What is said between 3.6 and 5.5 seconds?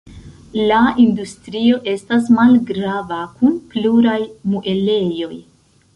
pluraj muelejoj.